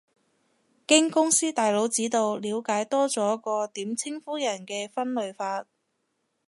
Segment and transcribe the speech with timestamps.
[0.87, 5.67] 經公司大佬指導，了解多咗個點稱呼人嘅分類法